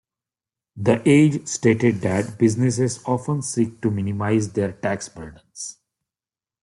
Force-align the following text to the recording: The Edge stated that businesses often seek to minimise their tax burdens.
The 0.77 1.07
Edge 1.07 1.45
stated 1.47 2.01
that 2.01 2.39
businesses 2.39 3.03
often 3.05 3.43
seek 3.43 3.79
to 3.83 3.91
minimise 3.91 4.51
their 4.51 4.71
tax 4.71 5.07
burdens. 5.07 5.77